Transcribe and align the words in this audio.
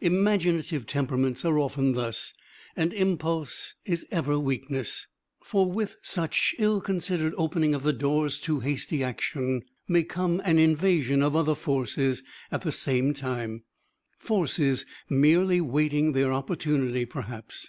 Imaginative 0.00 0.86
temperaments 0.86 1.44
are 1.44 1.58
often 1.58 1.92
thus; 1.92 2.32
and 2.74 2.90
impulse 2.94 3.74
is 3.84 4.06
ever 4.10 4.38
weakness. 4.38 5.06
For 5.42 5.70
with 5.70 5.98
such 6.00 6.54
ill 6.58 6.80
considered 6.80 7.34
opening 7.36 7.74
of 7.74 7.82
the 7.82 7.92
doors 7.92 8.40
to 8.48 8.60
hasty 8.60 9.04
action 9.04 9.60
may 9.86 10.02
come 10.02 10.40
an 10.42 10.58
invasion 10.58 11.22
of 11.22 11.36
other 11.36 11.54
forces 11.54 12.22
at 12.50 12.62
the 12.62 12.72
same 12.72 13.12
time 13.12 13.64
forces 14.18 14.86
merely 15.10 15.60
waiting 15.60 16.12
their 16.12 16.32
opportunity 16.32 17.04
perhaps! 17.04 17.68